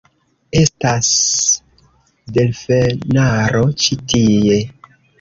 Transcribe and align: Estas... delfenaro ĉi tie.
Estas... 0.61 1.11
delfenaro 2.39 3.65
ĉi 3.85 4.03
tie. 4.15 4.63